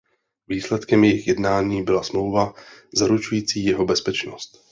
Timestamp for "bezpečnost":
3.85-4.51